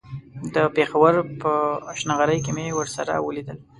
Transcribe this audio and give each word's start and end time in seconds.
د 0.53 0.55
پېښور 0.75 1.13
په 1.41 1.53
هشنغرۍ 1.93 2.39
کې 2.45 2.51
مې 2.57 2.65
ورسره 2.79 3.13
وليدل. 3.25 3.57